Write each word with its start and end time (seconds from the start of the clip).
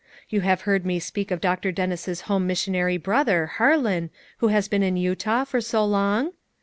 You 0.29 0.41
have 0.41 0.61
heard 0.61 0.83
me 0.83 0.97
speak 0.97 1.29
of 1.29 1.39
Dr. 1.41 1.71
Dennis's 1.71 2.21
home 2.21 2.47
missionary 2.47 2.97
brother, 2.97 3.45
Harlan, 3.45 4.09
who 4.37 4.47
has 4.47 4.67
been 4.67 4.81
in 4.81 4.97
Utah 4.97 5.43
for 5.43 5.61
so 5.61 5.85
long? 5.85 6.31